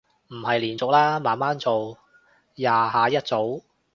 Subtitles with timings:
[0.29, 1.95] 唔係連續啦，慢慢做，
[2.55, 3.61] 廿下一組